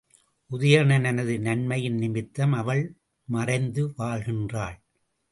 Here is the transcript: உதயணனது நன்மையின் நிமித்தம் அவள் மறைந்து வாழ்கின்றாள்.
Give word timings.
உதயணனது 0.51 1.39
நன்மையின் 1.39 1.95
நிமித்தம் 1.95 2.53
அவள் 2.53 2.95
மறைந்து 3.27 3.93
வாழ்கின்றாள். 3.97 4.77